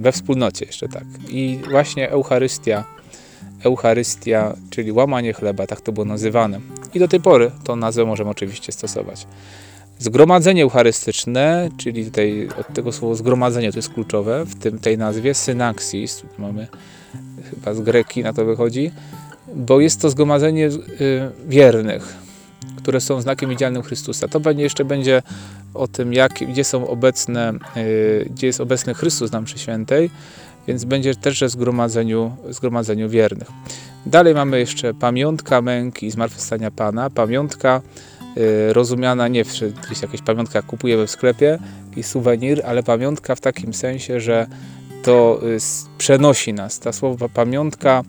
we 0.01 0.13
wspólnocie 0.13 0.65
jeszcze 0.65 0.89
tak. 0.89 1.05
I 1.29 1.59
właśnie 1.71 2.11
Eucharystia 2.11 2.85
Eucharystia, 3.65 4.57
czyli 4.71 4.93
łamanie 4.93 5.33
chleba, 5.33 5.67
tak 5.67 5.81
to 5.81 5.93
było 5.93 6.05
nazywane. 6.05 6.61
I 6.95 6.99
do 6.99 7.09
tej 7.09 7.21
pory 7.21 7.51
tą 7.65 7.77
nazwę 7.77 8.05
możemy 8.05 8.31
oczywiście 8.31 8.73
stosować. 8.73 9.27
Zgromadzenie 9.99 10.63
eucharystyczne, 10.63 11.69
czyli 11.77 12.05
tutaj 12.05 12.49
od 12.61 12.75
tego 12.75 12.93
słowa 12.93 13.15
zgromadzenie 13.15 13.73
to 13.73 13.79
jest 13.79 13.95
kluczowe 13.95 14.45
w 14.45 14.55
tym, 14.55 14.79
tej 14.79 14.99
nazwie, 14.99 15.35
synaksis, 15.35 16.23
mamy 16.39 16.69
chyba 17.51 17.75
z 17.75 17.81
greki 17.81 18.23
na 18.23 18.33
to 18.33 18.45
wychodzi, 18.45 18.91
bo 19.55 19.81
jest 19.81 20.01
to 20.01 20.11
zgromadzenie 20.11 20.67
y, 20.67 21.31
wiernych, 21.49 22.17
które 22.77 23.01
są 23.01 23.21
znakiem 23.21 23.51
widzialnym 23.51 23.83
Chrystusa. 23.83 24.29
To 24.29 24.41
będzie 24.41 24.63
jeszcze 24.63 24.85
będzie 24.85 25.23
o 25.75 25.89
tym, 25.89 26.13
jak, 26.13 26.33
gdzie 26.33 26.65
są 26.65 26.89
obecne, 26.89 27.53
y, 27.77 28.29
gdzie 28.31 28.47
jest 28.47 28.61
obecny 28.61 28.95
Chrystus 28.95 29.33
nam 29.33 29.45
przy 29.45 29.59
świętej, 29.59 30.11
więc 30.67 30.85
będzie 30.85 31.15
też 31.15 31.45
w 31.45 31.49
zgromadzeniu, 31.49 32.37
zgromadzeniu 32.49 33.09
wiernych. 33.09 33.49
Dalej 34.07 34.35
mamy 34.35 34.59
jeszcze 34.59 34.95
pamiątka 34.95 35.63
męki 35.63 36.07
i 36.07 36.11
zmartwychwstania 36.11 36.71
Pana. 36.71 37.11
Pamiątka 37.11 37.81
y, 38.37 38.73
rozumiana 38.73 39.29
nie 39.29 39.45
w 39.45 39.61
jakaś 40.03 40.23
pamiątka, 40.23 40.63
kupujemy 40.63 41.07
w 41.07 41.11
sklepie, 41.11 41.59
i 41.97 42.03
suwenir, 42.03 42.63
ale 42.67 42.83
pamiątka 42.83 43.35
w 43.35 43.41
takim 43.41 43.75
sensie, 43.75 44.21
że 44.21 44.47
to 45.03 45.41
y, 45.43 45.59
przenosi 45.99 46.53
nas. 46.53 46.79
Ta 46.79 46.93
słowa 46.93 47.29
pamiątka 47.29 48.03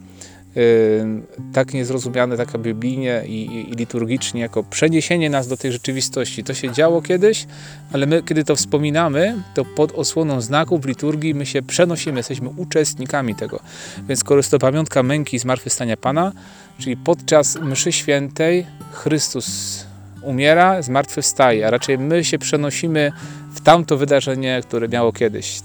tak 1.54 1.74
niezrozumiane, 1.74 2.38
taka 2.38 2.58
biblijnie 2.58 3.24
i, 3.26 3.46
i, 3.46 3.72
i, 3.72 3.76
liturgicznie, 3.76 4.42
jako 4.42 4.64
przeniesienie 4.64 5.30
nas 5.30 5.48
do 5.48 5.58
tej 5.58 5.72
rzeczywistości. 5.72 6.44
To 6.44 6.54
się 6.54 6.72
działo 6.72 7.02
kiedyś, 7.02 7.48
ale 7.94 8.06
my, 8.06 8.24
kiedy 8.24 8.44
to 8.44 8.56
wspominamy, 8.56 9.44
to 9.54 9.66
pod 9.66 9.92
osłoną 9.92 10.42
znaków 10.42 10.86
liturgii 10.86 11.36
my 11.36 11.46
się 11.46 11.62
przenosimy, 11.62 12.20
jesteśmy 12.20 12.50
uczestnikami 12.50 13.36
tego. 13.36 13.60
Więc 14.08 14.20
skoro 14.20 14.40
jest 14.40 14.52
to 14.52 14.60
pamiątka 14.60 15.04
męki 15.04 15.40
zmartwychwstania 15.40 15.98
Pana, 15.98 16.32
czyli 16.80 16.98
podczas 16.98 17.56
mszy 17.56 17.92
świętej 17.92 18.66
Chrystus 18.92 19.86
umiera, 20.22 20.82
zmartwychwstaje, 20.82 21.68
a 21.68 21.70
raczej 21.70 21.98
my 21.98 22.24
się 22.24 22.40
przenosimy 22.40 23.12
w 23.54 23.62
tamto 23.62 23.98
wydarzenie, 23.98 24.62
które 24.68 24.88
miało 24.88 25.14
kiedyś. 25.14 25.60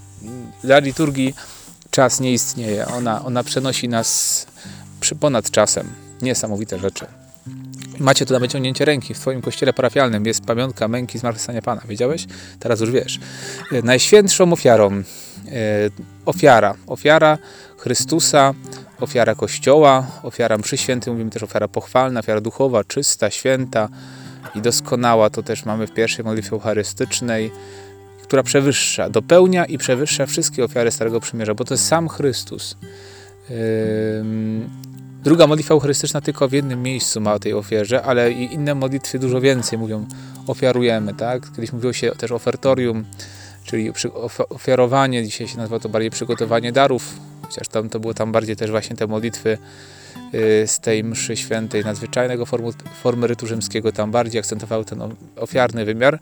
Dla 0.64 0.78
liturgii 0.78 1.34
czas 1.96 2.20
nie 2.20 2.32
istnieje. 2.32 2.86
Ona, 2.86 3.24
ona 3.24 3.44
przenosi 3.44 3.88
nas 3.88 4.46
ponad 5.20 5.50
czasem. 5.50 5.86
Niesamowite 6.22 6.78
rzeczy. 6.78 7.06
Macie 7.98 8.26
tu 8.26 8.32
na 8.32 8.40
wyciągnięcie 8.40 8.84
ręki. 8.84 9.14
W 9.14 9.18
Twoim 9.18 9.42
kościele 9.42 9.72
parafialnym 9.72 10.26
jest 10.26 10.44
pamiątka 10.44 10.88
męki 10.88 11.18
zmartwychwstania 11.18 11.62
Pana. 11.62 11.80
Wiedziałeś? 11.88 12.26
Teraz 12.60 12.80
już 12.80 12.90
wiesz. 12.90 13.20
E, 13.72 13.82
najświętszą 13.82 14.52
ofiarą 14.52 14.90
e, 14.92 15.02
ofiara. 16.26 16.74
Ofiara 16.86 17.38
Chrystusa, 17.78 18.54
ofiara 19.00 19.34
Kościoła, 19.34 20.06
ofiara 20.22 20.58
mszy 20.58 20.76
świętej, 20.76 21.12
mówimy 21.12 21.30
też 21.30 21.42
ofiara 21.42 21.68
pochwalna, 21.68 22.20
ofiara 22.20 22.40
duchowa, 22.40 22.84
czysta, 22.84 23.30
święta 23.30 23.88
i 24.54 24.60
doskonała. 24.60 25.30
To 25.30 25.42
też 25.42 25.64
mamy 25.64 25.86
w 25.86 25.92
pierwszej 25.92 26.24
modlitwie 26.24 26.52
eucharystycznej 26.52 27.50
która 28.26 28.42
przewyższa, 28.42 29.10
dopełnia 29.10 29.64
i 29.64 29.78
przewyższa 29.78 30.26
wszystkie 30.26 30.64
ofiary 30.64 30.90
Starego 30.90 31.20
Przymierza, 31.20 31.54
bo 31.54 31.64
to 31.64 31.74
jest 31.74 31.86
sam 31.86 32.08
Chrystus. 32.08 32.76
Druga 35.24 35.46
modlitwa 35.46 35.74
eucharystyczna 35.74 36.20
tylko 36.20 36.48
w 36.48 36.52
jednym 36.52 36.82
miejscu 36.82 37.20
ma 37.20 37.34
o 37.34 37.38
tej 37.38 37.54
ofierze, 37.54 38.02
ale 38.02 38.32
i 38.32 38.54
inne 38.54 38.74
modlitwy 38.74 39.18
dużo 39.18 39.40
więcej 39.40 39.78
mówią, 39.78 40.06
ofiarujemy, 40.46 41.14
tak? 41.14 41.50
Kiedyś 41.50 41.72
mówiło 41.72 41.92
się 41.92 42.10
też 42.10 42.32
ofertorium, 42.32 43.04
czyli 43.64 43.92
ofiarowanie, 44.48 45.24
dzisiaj 45.24 45.48
się 45.48 45.56
nazywa 45.56 45.80
to 45.80 45.88
bardziej 45.88 46.10
przygotowanie 46.10 46.72
darów, 46.72 47.14
chociaż 47.42 47.68
tam 47.68 47.88
to 47.88 48.00
było 48.00 48.14
tam 48.14 48.32
bardziej 48.32 48.56
też 48.56 48.70
właśnie 48.70 48.96
te 48.96 49.06
modlitwy 49.06 49.58
y, 50.34 50.66
z 50.66 50.80
tej 50.80 51.04
mszy 51.04 51.36
świętej 51.36 51.84
nadzwyczajnego 51.84 52.46
formu, 52.46 52.72
formy 53.02 53.26
rytu 53.26 53.46
rzymskiego, 53.46 53.92
tam 53.92 54.10
bardziej 54.10 54.38
akcentowały 54.38 54.84
ten 54.84 55.02
ofiarny 55.36 55.84
wymiar. 55.84 56.18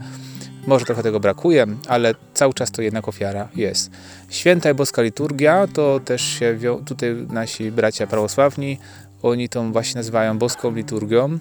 Może 0.67 0.85
trochę 0.85 1.03
tego 1.03 1.21
brakuje, 1.21 1.67
ale 1.89 2.15
cały 2.35 2.55
czas 2.55 2.71
to 2.71 2.83
jednak 2.83 3.09
ofiara 3.09 3.49
jest. 3.57 3.91
Święta 4.29 4.71
i 4.71 4.75
boska 4.75 5.03
liturgia 5.03 5.67
to 5.67 6.01
też 6.05 6.23
się 6.23 6.59
tutaj 6.87 7.15
nasi 7.31 7.71
bracia 7.73 8.07
prawosławni, 8.07 8.79
oni 9.23 9.49
tą 9.49 9.73
właśnie 9.73 9.99
nazywają 9.99 10.39
boską 10.39 10.75
liturgią. 10.75 11.39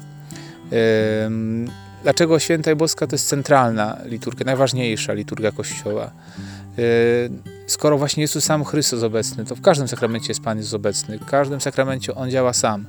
Dlaczego 2.04 2.40
święta 2.40 2.72
i 2.72 2.76
boska 2.76 3.08
to 3.08 3.16
jest 3.16 3.28
centralna 3.28 3.98
liturgia, 4.06 4.46
najważniejsza 4.46 5.14
liturgia 5.14 5.52
Kościoła? 5.52 6.12
Skoro 7.68 7.98
właśnie 7.98 8.28
tu 8.28 8.42
sam 8.42 8.64
Chrystus 8.64 9.04
obecny, 9.04 9.46
to 9.46 9.56
w 9.56 9.62
każdym 9.62 9.88
sakramencie 9.88 10.28
jest 10.28 10.42
Pan 10.42 10.58
Jezus 10.58 10.74
obecny, 10.74 11.20
w 11.20 11.26
każdym 11.26 11.62
sakramencie 11.62 12.16
On 12.16 12.30
działa 12.30 12.54
sam 12.54 12.86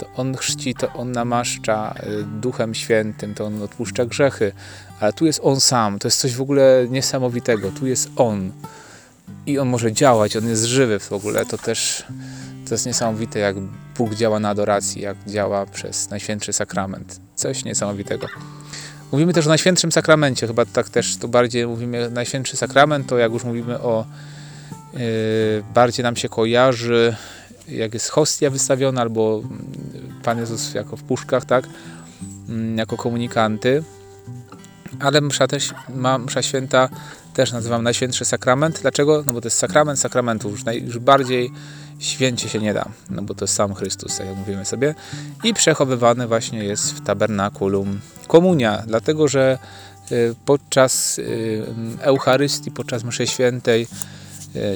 to 0.00 0.06
On 0.16 0.36
chrzci, 0.36 0.74
to 0.74 0.92
On 0.92 1.12
namaszcza 1.12 1.94
y, 2.02 2.24
Duchem 2.40 2.74
Świętym, 2.74 3.34
to 3.34 3.44
On 3.44 3.62
odpuszcza 3.62 4.06
grzechy, 4.06 4.52
ale 5.00 5.12
tu 5.12 5.26
jest 5.26 5.40
On 5.42 5.60
sam, 5.60 5.98
to 5.98 6.08
jest 6.08 6.20
coś 6.20 6.34
w 6.34 6.40
ogóle 6.40 6.86
niesamowitego, 6.90 7.70
tu 7.70 7.86
jest 7.86 8.10
On. 8.16 8.52
I 9.46 9.58
On 9.58 9.68
może 9.68 9.92
działać, 9.92 10.36
On 10.36 10.48
jest 10.48 10.64
żywy 10.64 10.98
w 10.98 11.12
ogóle, 11.12 11.46
to 11.46 11.58
też 11.58 12.04
to 12.68 12.74
jest 12.74 12.86
niesamowite, 12.86 13.38
jak 13.38 13.56
Bóg 13.98 14.14
działa 14.14 14.40
na 14.40 14.48
adoracji, 14.48 15.02
jak 15.02 15.16
działa 15.26 15.66
przez 15.66 16.10
Najświętszy 16.10 16.52
Sakrament, 16.52 17.20
coś 17.34 17.64
niesamowitego. 17.64 18.26
Mówimy 19.12 19.32
też 19.32 19.46
o 19.46 19.48
Najświętszym 19.48 19.92
Sakramencie, 19.92 20.46
chyba 20.46 20.64
tak 20.64 20.88
też 20.88 21.16
to 21.16 21.28
bardziej 21.28 21.66
mówimy. 21.66 22.10
Najświętszy 22.10 22.56
Sakrament, 22.56 23.06
to 23.06 23.18
jak 23.18 23.32
już 23.32 23.44
mówimy 23.44 23.80
o 23.80 24.06
yy, 24.92 25.00
bardziej 25.74 26.02
nam 26.02 26.16
się 26.16 26.28
kojarzy 26.28 27.16
jak 27.70 27.94
jest 27.94 28.08
hostia 28.08 28.50
wystawiona, 28.50 29.00
albo 29.00 29.42
Pan 30.22 30.38
Jezus 30.38 30.74
jako 30.74 30.96
w 30.96 31.02
puszkach, 31.02 31.44
tak, 31.44 31.64
mm, 32.48 32.78
jako 32.78 32.96
komunikanty. 32.96 33.84
Ale 35.00 35.20
msza, 35.20 35.46
też, 35.46 35.74
ma, 35.94 36.18
msza 36.18 36.42
święta 36.42 36.88
też 37.34 37.52
nazywam 37.52 37.82
Najświętszy 37.82 38.24
Sakrament. 38.24 38.80
Dlaczego? 38.82 39.22
No 39.26 39.32
bo 39.32 39.40
to 39.40 39.46
jest 39.46 39.58
sakrament 39.58 40.00
sakramentów, 40.00 40.52
już, 40.52 40.64
naj, 40.64 40.82
już 40.82 40.98
bardziej 40.98 41.50
święcie 41.98 42.48
się 42.48 42.58
nie 42.58 42.74
da, 42.74 42.88
no 43.10 43.22
bo 43.22 43.34
to 43.34 43.44
jest 43.44 43.54
sam 43.54 43.74
Chrystus, 43.74 44.18
jak 44.18 44.36
mówimy 44.36 44.64
sobie. 44.64 44.94
I 45.44 45.54
przechowywany 45.54 46.26
właśnie 46.26 46.64
jest 46.64 46.92
w 46.92 47.00
tabernakulum 47.00 48.00
komunia, 48.28 48.82
dlatego 48.86 49.28
że 49.28 49.58
y, 50.12 50.34
podczas 50.44 51.18
y, 51.18 51.66
Eucharystii, 52.00 52.70
podczas 52.70 53.04
mszy 53.04 53.26
świętej 53.26 53.86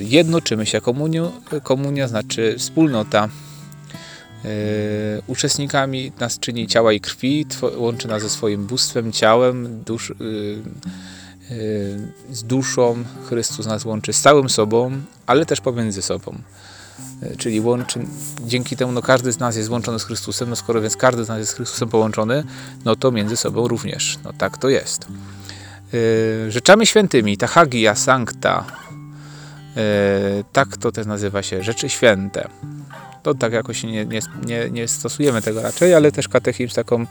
jednoczymy 0.01 0.67
się. 0.67 0.81
Komuniu, 0.81 1.33
komunia 1.63 2.09
znaczy 2.09 2.55
wspólnota. 2.59 3.29
E, 4.45 4.49
uczestnikami 5.27 6.13
nas 6.21 6.39
czyni 6.39 6.67
ciała 6.67 6.93
i 6.93 7.01
krwi, 7.01 7.47
łączy 7.77 8.09
nas 8.09 8.23
ze 8.23 8.31
swoim 8.31 8.67
bóstwem, 8.67 9.13
ciałem, 9.13 9.83
dusz, 9.83 10.11
e, 10.11 10.15
z 12.31 12.45
duszą. 12.45 13.05
Chrystus 13.29 13.67
nas 13.67 13.85
łączy 13.85 14.13
z 14.13 14.21
całym 14.21 14.49
sobą, 14.49 14.91
ale 15.27 15.47
też 15.47 15.61
pomiędzy 15.61 16.03
sobą. 16.03 16.39
Czyli 17.39 17.61
łączy, 17.61 18.01
dzięki 18.47 18.77
temu 18.77 18.93
no 18.93 19.03
każdy 19.03 19.33
z 19.33 19.39
nas 19.39 19.57
jest 19.57 19.71
łączony 19.71 19.99
z 19.99 20.05
Chrystusem, 20.05 20.51
no 20.51 20.57
skoro 20.57 20.81
więc 20.81 20.97
każdy 20.97 21.25
z 21.25 21.29
nas 21.29 21.39
jest 21.39 21.51
z 21.51 21.55
Chrystusem 21.55 21.89
połączony, 21.89 22.45
no 22.85 22.97
to 22.97 23.11
między 23.11 23.37
sobą 23.37 23.69
również. 23.69 24.19
No 24.25 24.33
tak 24.39 24.59
to 24.59 24.69
jest. 24.69 25.07
Rzeczami 26.49 26.87
świętymi, 26.87 27.37
ta 27.37 27.47
hagia 27.47 27.95
sancta, 27.95 28.65
E, 28.67 28.84
tak 30.53 30.77
to 30.77 30.93
też 30.93 31.07
nazywa 31.07 31.43
się 31.43 31.63
rzeczy 31.63 31.89
święte. 31.89 32.49
To 33.23 33.35
tak 33.35 33.53
jakoś 33.53 33.83
nie, 33.83 34.07
nie, 34.07 34.21
nie, 34.47 34.71
nie 34.71 34.89
stosujemy 34.89 35.43
tego 35.43 35.63
raczej, 35.63 35.95
ale 35.95 36.13
też 36.13 36.29
katechizm 36.29 36.75
taką 36.75 37.07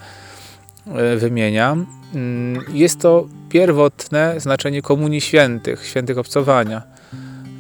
e, 0.88 1.18
wymienia. 1.18 1.78
Mm, 2.16 2.64
jest 2.74 3.00
to 3.00 3.28
pierwotne 3.50 4.40
znaczenie 4.40 4.82
komunii 4.82 5.22
świętych, 5.22 5.86
świętych 5.86 6.18
obcowania. 6.18 6.82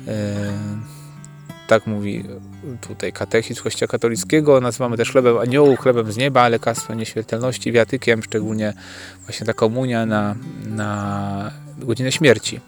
E, 0.07 0.13
tak 1.67 1.87
mówi 1.87 2.23
tutaj 2.81 3.11
katechizm 3.11 3.63
Kościoła 3.63 3.87
katolickiego. 3.87 4.61
Nazywamy 4.61 4.97
też 4.97 5.11
chlebem 5.11 5.37
aniołów, 5.37 5.79
chlebem 5.79 6.11
z 6.11 6.17
nieba, 6.17 6.49
lekarstwem 6.49 6.99
nieśmiertelności, 6.99 7.71
wiatykiem, 7.71 8.23
szczególnie 8.23 8.73
właśnie 9.25 9.45
ta 9.45 9.53
komunia 9.53 10.05
na, 10.05 10.35
na 10.65 11.51
godzinę 11.79 12.11
śmierci. 12.11 12.59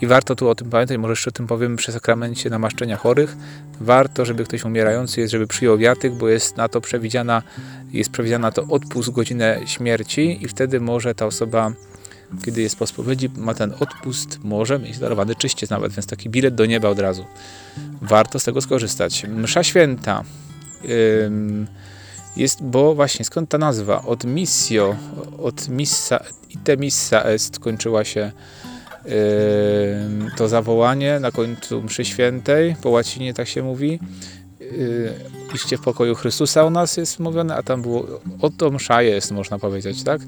I 0.00 0.06
warto 0.06 0.34
tu 0.34 0.48
o 0.48 0.54
tym 0.54 0.70
pamiętać, 0.70 0.98
może 0.98 1.12
jeszcze 1.12 1.30
o 1.30 1.32
tym 1.32 1.46
powiem 1.46 1.76
przy 1.76 1.92
sakramencie 1.92 2.50
namaszczenia 2.50 2.96
chorych. 2.96 3.36
Warto, 3.80 4.24
żeby 4.24 4.44
ktoś 4.44 4.64
umierający 4.64 5.20
jest, 5.20 5.32
żeby 5.32 5.46
przyjął 5.46 5.78
wiatyk, 5.78 6.14
bo 6.14 6.28
jest 6.28 6.56
na 6.56 6.68
to 6.68 6.80
przewidziana, 6.80 7.42
jest 7.92 8.10
przewidziana 8.10 8.52
to 8.52 8.62
odpust 8.62 9.10
godzinę 9.10 9.60
śmierci 9.66 10.44
i 10.44 10.48
wtedy 10.48 10.80
może 10.80 11.14
ta 11.14 11.26
osoba, 11.26 11.72
kiedy 12.44 12.62
jest 12.62 12.76
po 12.76 12.86
spowiedzi, 12.86 13.30
ma 13.36 13.54
ten 13.54 13.74
odpust, 13.80 14.38
może 14.44 14.78
mieć 14.78 14.98
darowany 14.98 15.34
czyściec 15.34 15.70
nawet, 15.70 15.92
więc 15.92 16.06
taki 16.06 16.30
bilet 16.30 16.54
do 16.54 16.66
nieba 16.66 16.88
od 16.88 16.98
razu. 16.98 17.24
Warto 18.02 18.38
z 18.38 18.44
tego 18.44 18.60
skorzystać. 18.60 19.24
Msza 19.24 19.62
święta. 19.62 20.24
jest, 22.36 22.62
bo 22.62 22.94
właśnie 22.94 23.24
skąd 23.24 23.50
ta 23.50 23.58
nazwa? 23.58 24.02
Od 24.02 24.24
missio, 24.24 24.96
od 25.42 25.68
missa, 25.68 26.24
ite 26.50 26.76
missa 26.76 27.22
est 27.22 27.58
kończyła 27.58 28.04
się 28.04 28.32
to 30.36 30.48
zawołanie 30.48 31.20
na 31.20 31.30
końcu 31.30 31.82
mszy 31.82 32.04
świętej, 32.04 32.76
po 32.82 32.90
łacinie 32.90 33.34
tak 33.34 33.48
się 33.48 33.62
mówi, 33.62 34.00
yy, 34.60 35.12
iście 35.54 35.76
w 35.76 35.80
pokoju 35.80 36.14
Chrystusa 36.14 36.64
u 36.64 36.70
nas 36.70 36.96
jest 36.96 37.18
mówione, 37.18 37.56
a 37.56 37.62
tam 37.62 37.82
było 37.82 38.06
oto 38.40 38.70
msza 38.70 39.02
jest, 39.02 39.32
można 39.32 39.58
powiedzieć, 39.58 40.02
tak? 40.02 40.20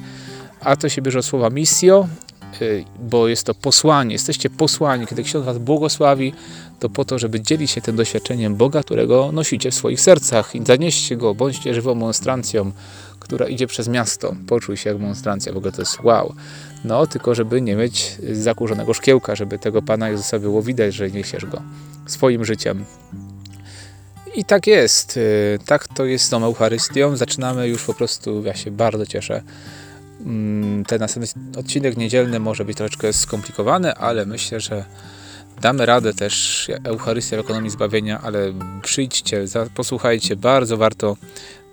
A 0.60 0.76
to 0.76 0.88
się 0.88 1.02
bierze 1.02 1.18
od 1.18 1.24
słowa 1.24 1.50
missio, 1.50 2.08
yy, 2.32 2.37
bo 3.00 3.28
jest 3.28 3.46
to 3.46 3.54
posłanie, 3.54 4.12
jesteście 4.12 4.50
posłani. 4.50 5.06
Kiedy 5.06 5.22
ksiądz 5.22 5.44
was 5.44 5.58
błogosławi, 5.58 6.32
to 6.80 6.88
po 6.88 7.04
to, 7.04 7.18
żeby 7.18 7.40
dzielić 7.40 7.70
się 7.70 7.80
tym 7.80 7.96
doświadczeniem 7.96 8.56
Boga, 8.56 8.82
którego 8.82 9.32
nosicie 9.32 9.70
w 9.70 9.74
swoich 9.74 10.00
sercach 10.00 10.54
i 10.54 10.64
zanieście 10.66 11.16
go, 11.16 11.34
bądźcie 11.34 11.74
żywą 11.74 11.94
monstrancją, 11.94 12.72
która 13.20 13.46
idzie 13.48 13.66
przez 13.66 13.88
miasto. 13.88 14.34
Poczuj 14.46 14.76
się 14.76 14.90
jak 14.90 14.98
monstrancja, 14.98 15.52
w 15.52 15.56
ogóle 15.56 15.72
to 15.72 15.82
jest 15.82 16.00
wow. 16.02 16.34
No, 16.84 17.06
tylko 17.06 17.34
żeby 17.34 17.60
nie 17.62 17.76
mieć 17.76 18.16
zakurzonego 18.32 18.94
szkiełka, 18.94 19.34
żeby 19.36 19.58
tego 19.58 19.82
Pana 19.82 20.08
Jezusa 20.08 20.38
było 20.38 20.62
widać, 20.62 20.94
że 20.94 21.10
niesiesz 21.10 21.46
go 21.46 21.62
swoim 22.06 22.44
życiem. 22.44 22.84
I 24.34 24.44
tak 24.44 24.66
jest. 24.66 25.16
y, 25.16 25.58
Tak 25.66 25.88
to 25.88 26.04
jest 26.04 26.24
z 26.24 26.30
tą 26.30 26.44
Eucharystią. 26.44 27.16
Zaczynamy 27.16 27.68
już 27.68 27.84
po 27.84 27.94
prostu, 27.94 28.42
ja 28.42 28.54
się 28.54 28.70
bardzo 28.70 29.06
cieszę. 29.06 29.42
Mm, 30.20 30.84
Ten 30.84 31.00
następny 31.00 31.60
odcinek 31.60 31.96
niedzielny 31.96 32.40
może 32.40 32.64
być 32.64 32.76
troszeczkę 32.76 33.12
skomplikowany, 33.12 33.94
ale 33.94 34.26
myślę, 34.26 34.60
że 34.60 34.84
damy 35.60 35.86
radę 35.86 36.14
też 36.14 36.66
Eucharystia 36.84 37.36
w 37.36 37.40
ekonomii 37.40 37.70
zbawienia, 37.70 38.20
ale 38.22 38.52
przyjdźcie, 38.82 39.44
posłuchajcie, 39.74 40.36
bardzo 40.36 40.76
warto 40.76 41.16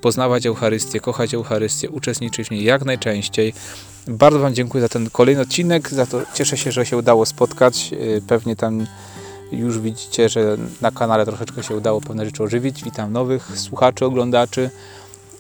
poznawać 0.02 0.46
Eucharystię, 0.46 1.00
kochać 1.00 1.34
Eucharystię, 1.34 1.90
uczestniczyć 1.90 2.48
w 2.48 2.52
niej 2.52 2.64
jak 2.64 2.86
najczęściej. 2.86 3.54
Bardzo 4.08 4.40
Wam 4.40 4.54
dziękuję 4.54 4.82
za 4.82 4.90
ten 4.90 5.10
kolejny 5.10 5.42
odcinek, 5.42 5.90
za 5.90 6.06
to 6.06 6.22
cieszę 6.34 6.58
się, 6.58 6.72
że 6.72 6.86
się 6.86 6.98
udało 6.98 7.26
spotkać. 7.26 7.92
Yy, 7.92 8.22
Pewnie 8.28 8.56
tam 8.56 8.86
już 9.52 9.80
widzicie, 9.80 10.30
że 10.30 10.58
na 10.82 10.92
kanale 10.92 11.26
troszeczkę 11.26 11.64
się 11.64 11.76
udało 11.76 12.02
pewne 12.02 12.26
rzeczy 12.26 12.44
ożywić. 12.44 12.84
Witam 12.84 13.12
nowych 13.14 13.52
słuchaczy, 13.56 14.06
oglądaczy 14.06 14.70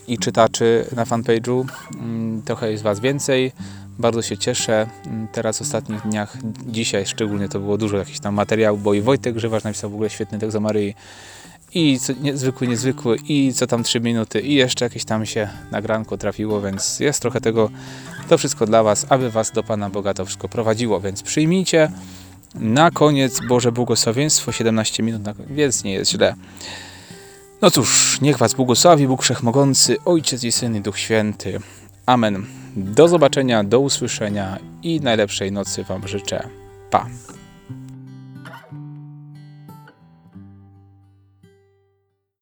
i 0.07 0.17
czytaczy 0.17 0.85
na 0.95 1.05
fanpage'u. 1.05 1.65
Mm, 1.95 2.41
Trochę 2.41 2.71
jest 2.71 2.83
Was 2.83 2.99
więcej. 2.99 3.51
Bardzo 3.99 4.21
się 4.21 4.37
cieszę. 4.37 4.87
Mm, 5.05 5.27
Teraz 5.31 5.57
w 5.57 5.61
ostatnich 5.61 6.01
dniach, 6.01 6.37
dzisiaj 6.67 7.05
szczególnie 7.05 7.49
to 7.49 7.59
było 7.59 7.77
dużo 7.77 7.97
jakichś 7.97 8.19
tam 8.19 8.33
materiałów, 8.33 8.83
bo 8.83 8.93
i 8.93 9.01
Wojtek 9.01 9.35
Grzewarz 9.35 9.63
napisał 9.63 9.89
w 9.89 9.93
ogóle 9.93 10.09
świetny 10.09 10.39
tekst 10.39 10.57
o 10.57 10.59
Maryi 10.59 10.93
i 11.73 11.99
co, 11.99 12.13
niezwykły, 12.21 12.67
niezwykły 12.67 13.17
i 13.27 13.53
co 13.53 13.67
tam 13.67 13.83
3 13.83 13.99
minuty 14.01 14.41
i 14.41 14.53
jeszcze 14.53 14.85
jakieś 14.85 15.05
tam 15.05 15.25
się 15.25 15.49
nagranko 15.71 16.17
trafiło, 16.17 16.61
więc 16.61 16.99
jest 16.99 17.21
trochę 17.21 17.41
tego, 17.41 17.69
to 18.29 18.37
wszystko 18.37 18.65
dla 18.65 18.83
Was, 18.83 19.05
aby 19.09 19.31
Was 19.31 19.51
do 19.51 19.63
Pana 19.63 19.89
Boga 19.89 20.13
to 20.13 20.25
wszystko 20.25 20.49
prowadziło, 20.49 20.99
więc 21.01 21.23
przyjmijcie 21.23 21.91
na 22.55 22.91
koniec 22.91 23.39
Boże 23.47 23.71
błogosławieństwo, 23.71 24.51
17 24.51 25.03
minut, 25.03 25.21
więc 25.49 25.83
nie 25.83 25.93
jest 25.93 26.11
źle. 26.11 26.35
No 27.65 27.71
cóż, 27.71 28.21
niech 28.21 28.37
Was 28.37 28.53
błogosławi 28.53 29.07
Bóg 29.07 29.23
Wszechmogący, 29.23 29.97
Ojciec 30.05 30.43
i 30.43 30.51
Syn 30.51 30.75
i 30.75 30.81
Duch 30.81 30.99
Święty. 30.99 31.59
Amen. 32.05 32.45
Do 32.75 33.07
zobaczenia, 33.07 33.63
do 33.63 33.79
usłyszenia 33.79 34.57
i 34.83 35.01
najlepszej 35.01 35.51
nocy 35.51 35.83
Wam 35.83 36.07
życzę. 36.07 36.47
Pa. 36.89 37.05